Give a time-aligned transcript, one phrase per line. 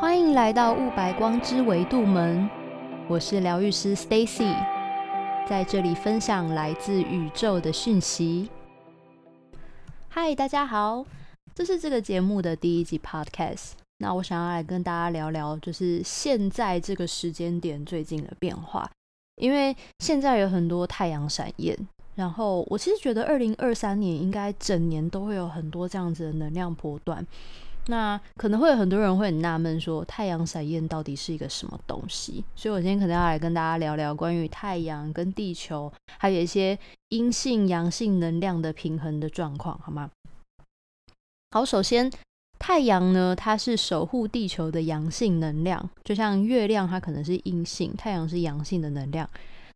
[0.00, 2.48] 欢迎来到雾白光之维度门，
[3.08, 4.54] 我是疗愈师 Stacy，
[5.44, 8.48] 在这里分享来自宇宙的讯息。
[10.08, 11.04] 嗨，大家好，
[11.52, 13.72] 这是这个节目的第一集 Podcast。
[13.98, 18.88] 那我想要来跟大家聊聊，就是现在这个时间点最近的变化，
[19.34, 21.76] 因为现在有很多太阳闪焰，
[22.14, 27.26] 然后我其实觉得二零二三年应该整年都会有很多这样子的能量波段。
[27.90, 32.44] 那可能会有很多人会很纳闷，说太阳闪焰到底是一个什么东西？
[32.54, 36.78] 所以我今天可能要来跟大家聊聊关于太阳跟地球，还有一些
[37.08, 40.10] 阴性阳性能量的平衡的状况，好吗？
[41.50, 42.12] 好，首先
[42.58, 49.26] 太阳呢，它是守护地球的阳性能量，就像月亮，它可能是阴性，太阳是阳性的能量。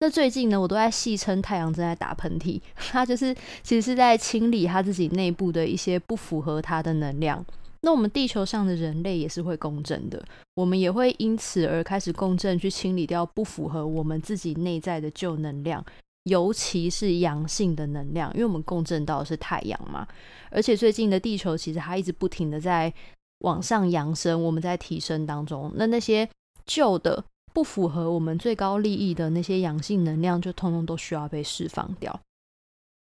[0.00, 2.58] 那最近呢，我都在戏称太阳正在打喷嚏，
[2.90, 7.44] 它就是其实是在清理它自己内部的一些不符合它的能量。
[7.80, 10.22] 那我们地球上的人类也是会共振的，
[10.54, 15.84] 我们也会因此而开始共振，去清理掉不符合我们自己内在的旧能量，
[16.24, 20.06] 尤其是阳性的能量，因为我们共振到的是太阳嘛。
[20.50, 22.92] 而且最近的地球其实它一直不停的在
[23.40, 26.28] 往上扬升，我们在提升当中，那那些
[26.66, 32.18] 旧的不符合我们最高利益的那些阳性能量，就通通都需要被释放掉。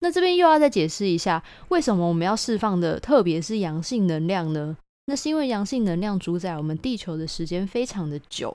[0.04, 4.76] 那这边又要再解释一下，为什么我们要释放的特别是阳性能量呢？
[5.06, 8.54] 那是因为阳性能量主宰我们地球的时间非常的久，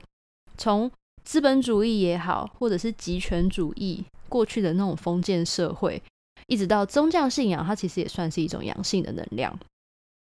[0.56, 0.88] 从
[1.24, 6.00] 资本主义也好，或者是极权主义过去的那种封建社会，
[6.46, 9.58] 一直到宗教信仰，它其实也算是一种阳性的能量。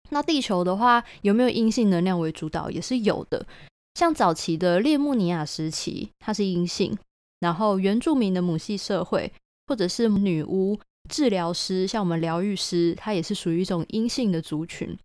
[0.09, 2.69] 那地球的话，有没有阴性能量为主导？
[2.69, 3.47] 也是有的。
[3.93, 6.93] 像早期的列穆尼亚时期，它是阴性；
[7.39, 9.31] 然后原住民的母系社会，
[9.67, 10.77] 或者是女巫。
[11.09, 14.98] 治疗师像我们疗愈师，他也是属于一种阴性的族群。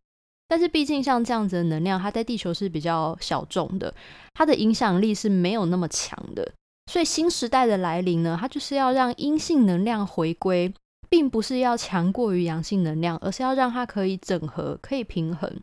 [0.48, 3.95] 但是毕竟像这样子的能量，它在地球是比较小众的，
[4.34, 6.53] 它的影响力是没有那么强的。
[6.91, 10.75] 所以新时代的来临呢，它就是要让阴性能量回归，
[11.09, 15.60] 并不是要强过于阳性能量，而是要让它可以整合、可以平衡。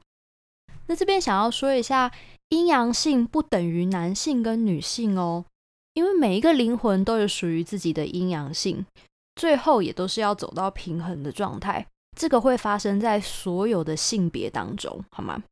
[0.85, 2.09] 那这边想要说一下，
[2.47, 5.43] 阴阳性不等于男性跟女性哦，
[5.95, 8.85] 因为每一个灵魂都有属于自己的阴阳性。
[9.37, 11.85] 最后也都是要走到平衡的状态，
[12.17, 15.43] 这个会发生在所有的性别当中，好吗？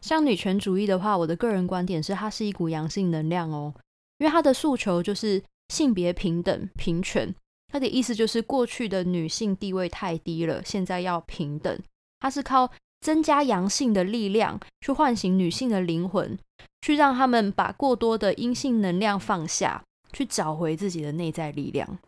[0.00, 3.74] 像女权主义的话，我的个人观点是它是一股阳性能量哦，
[4.18, 7.34] 因为它的诉求就是性别平等、平权。
[7.72, 11.76] 它的意思就是过去的女性地位太低了，现在要平等。
[12.20, 16.38] 它是靠增加阳性的力量去唤醒女性的灵魂，
[16.82, 21.98] 去让他们把过多的阴性能量放下，去找回自己的内在力量。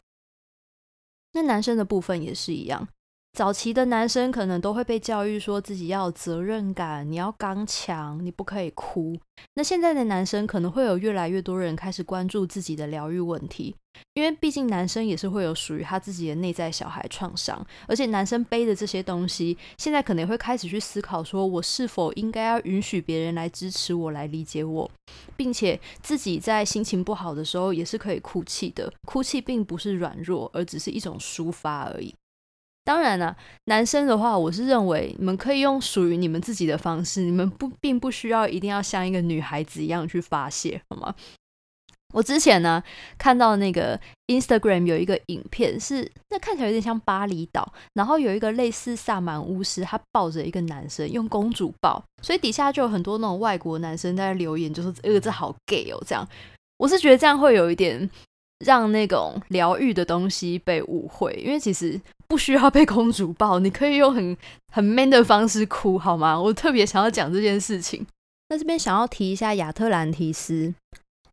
[1.37, 2.89] 那男生的部分也是一样，
[3.37, 9.15] 早期的男生可能都会被教育说自己要有责任感，你要刚强，你不可以哭。
[9.57, 13.77] 那现在的男生可能会有越来越多人开始关注自己的疗愈问题。
[14.15, 24.91] 因为毕竟男生也是会有属于他自己的内在小孩创伤，而且男生背的这些东西，现在可能会开始去思考，说我是否应该要允许别人来支持我，来理解我，
[25.37, 28.91] 并且自己在心情不好的时候也是可以哭泣的。
[29.05, 32.15] 哭泣并不是软弱，而只是一种抒发而已。
[32.87, 41.13] 当然了，男生的话，我是认为你们可以用属于你们自己的方式，你们不并不需要一定要像一个女孩子一样去发泄，好吗？
[42.15, 42.81] 我之前呢
[43.19, 56.27] 看到那个 Instagram 有一个影片，是那看起来有点像巴厘岛，然后有一个类似萨满巫师，他抱着一个男生用公主抱，所以底下就有很多那种外国男生在留言，就说呃这好 gay 哦这样。
[56.79, 58.09] 我是觉得这样会有一点
[58.65, 64.37] 让那种疗愈的东西被误会，因为其实不需要被公主抱，你可以用很
[64.73, 66.41] 很 man 的方式哭好吗？
[66.41, 68.07] 我特别想要讲这件事情。
[68.49, 70.75] 那这边想要提一下亚特兰提斯。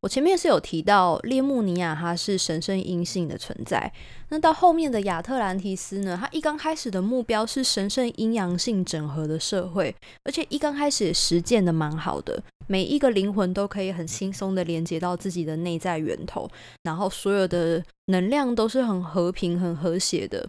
[0.03, 3.90] 我前面是有提到列穆尼亚，它是神圣阴性的存在。
[4.28, 6.18] 那到后面的亚特兰提斯呢？
[6.19, 12.44] 它一刚开始的目标是神圣阴阳性整合的社会，而且一刚开始也实践的蛮好的。
[12.67, 16.50] 每一个灵魂都可以很轻松的连接到自己的内在源头，
[16.84, 20.46] 然后所有的能量都是很和平、很和谐的。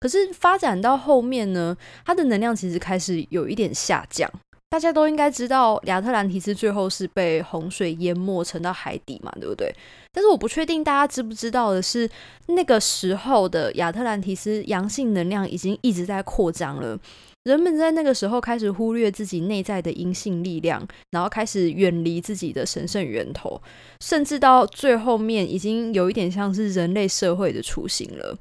[0.00, 4.30] 可是发展到后面呢，它的能量其实开始有一点下降。
[4.68, 9.72] 大家都应该知道，亚特兰提斯最后是被洪水淹没，沉到海底嘛，对不对？
[10.12, 12.10] 但是我不确定大家知不知道的是，
[12.46, 16.98] 那个时候的亚特兰提斯阳性能量已经一直在扩张了。
[17.44, 23.62] 人们在那个时候开始忽略自己内在的阴性力量，然后开始远离自己的神圣源头，
[24.00, 28.36] 甚至到最后面已经有一点像是人类社会的雏形了。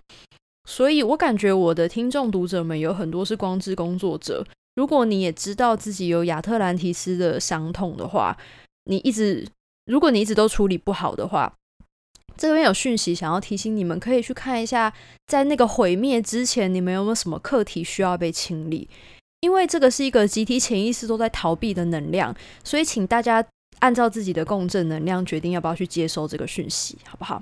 [0.68, 4.44] 所以我感觉我的听众读者们有很多是光之工作者。
[4.76, 8.38] 如果你也知道自己有亚特兰提斯的伤痛的话，
[8.86, 9.48] 你一直
[9.86, 11.54] 如果你一直都处理不好的话，
[12.38, 14.94] 这边有讯息想要提醒你们，可以去看一下，
[15.28, 18.90] 在那个毁灭之前，你们有没有什么课题需要被清理？
[19.40, 23.46] 因为这个是一个集体潜意识都在逃避的能量，所以请大家
[23.80, 27.42] 按照自己的共振能量决定要不要去接收这个讯息，好不好？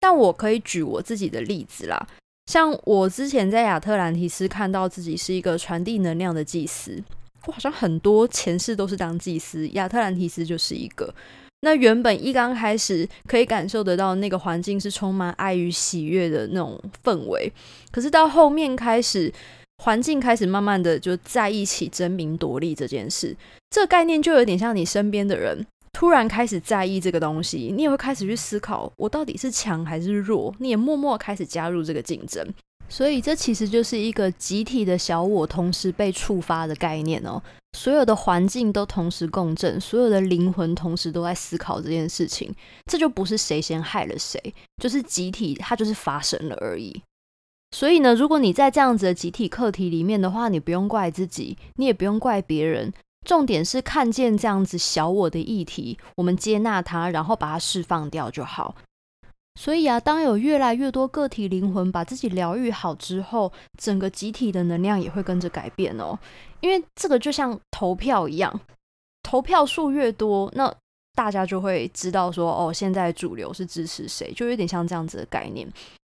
[0.00, 2.06] 但我可以举我自己的例子啦，
[2.46, 7.02] 像我之前在亚特兰提斯看到自己是一个传递能量的祭司，
[7.46, 11.12] 我好像很多前世都是当祭司，亚特兰提斯就是一个。
[11.60, 17.50] 那原本一刚开始可以感受得到那个环境是充满爱与喜悦的那种氛围，
[17.90, 19.32] 可是到后面开始，
[19.82, 23.34] 环境开始慢慢的就在一起争名夺利这件事，
[23.70, 25.66] 这概念就有点像你身边的人
[26.04, 32.46] 突然开始在意这个东西，你也会开始去思考我到底是强还是弱，你也默默开始加入这个竞争。
[32.90, 37.42] 所以，这其实就是一个集体的小我同时被触发的概念哦。
[37.72, 42.54] 所有的环境都同时共振，所有的灵魂同时都在思考这件事情。
[42.84, 44.38] 这就不是谁先害了谁，
[44.82, 47.00] 就是集体它就是发生了而已。
[47.74, 52.92] 所以呢，如果你在这样子的集体课题里面的话，你不用怪自己，你也不用怪别人。
[53.24, 58.74] 重点是看见这样子小我的议题，我们接纳它，然后把它释放掉就好。
[59.58, 66.18] 所以啊，当有越来越多个体灵魂把自己疗愈好之后，整个集体的能量也会跟着改变哦。
[66.60, 68.60] 因为这个就像投票一样，
[69.22, 70.74] 投票数越多，那
[71.14, 75.66] 大家就会知道说，哦，现在主流是支持谁，就有点像这样子的概念。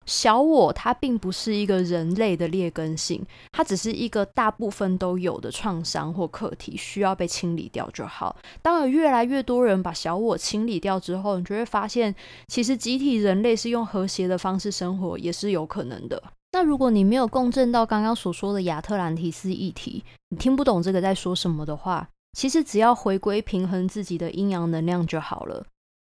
[0.06, 8.35] 小我它并不是一个人类的劣根性，它只是一个大部分都有的创伤或课题，需要被清理掉就好。
[8.61, 12.14] 当有越来越多人把小我清理掉之后，你就会发现，
[12.49, 16.20] 其实集体人类是用和谐的方式生活也是有可能的。
[16.52, 25.64] 那如果你没有共振到刚刚所说的亚特兰提斯议题，你听不懂这个在说什么的话，其实只要回归平衡自己的阴阳能量就好了。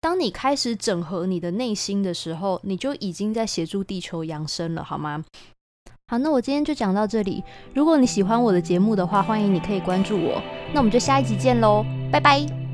[0.06, 5.24] 当你开始整合你的内心的时候，你就已经在协助地球扬升了，好吗？
[6.06, 7.42] 好，那我今天就讲到这里。
[7.74, 10.40] 如果你喜欢我的节目的话，欢迎你可以关注我。
[10.72, 12.65] 那我们就下一集见喽，拜拜。